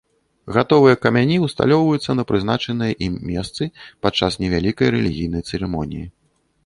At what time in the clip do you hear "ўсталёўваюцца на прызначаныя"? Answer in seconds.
1.43-2.97